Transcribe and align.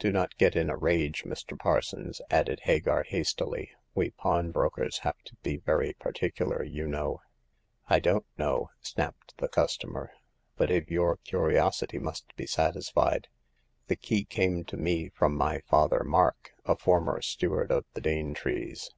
Do 0.00 0.10
not 0.10 0.36
get 0.36 0.56
in 0.56 0.68
a 0.68 0.76
rage, 0.76 1.22
Mr. 1.22 1.56
Parsons," 1.56 2.20
added 2.28 2.62
Hagar, 2.64 3.04
hastily;" 3.04 3.70
we 3.94 4.10
pawnbrokers 4.10 4.98
have 5.06 5.16
to 5.26 5.36
be 5.44 5.58
very 5.58 5.92
particular, 5.92 6.64
you 6.64 6.88
know." 6.88 7.20
I 7.86 8.00
don't 8.00 8.26
know," 8.36 8.70
snapped 8.80 9.34
the 9.36 9.46
customer;" 9.46 10.10
but 10.58 10.72
if 10.72 10.90
your 10.90 11.18
curiosity 11.18 12.00
must 12.00 12.34
be 12.34 12.48
satisfied, 12.48 13.28
the 13.86 13.94
key 13.94 14.24
came 14.24 14.64
to 14.64 14.76
me 14.76 15.08
from 15.10 15.36
my 15.36 15.60
father 15.60 16.02
Mark, 16.02 16.50
a 16.64 16.74
former 16.74 17.22
steward 17.22 17.70
of 17.70 17.84
the 17.94 18.00
Danetrees. 18.00 18.88